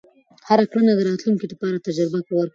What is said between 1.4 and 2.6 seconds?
لپاره تجربه ورکوي.